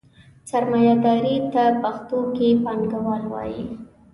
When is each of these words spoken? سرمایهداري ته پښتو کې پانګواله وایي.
سرمایهداري 0.49 1.35
ته 1.53 1.63
پښتو 1.81 2.17
کې 2.35 2.47
پانګواله 2.63 3.27
وایي. 3.31 3.61